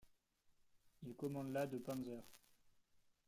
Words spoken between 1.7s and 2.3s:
panzers.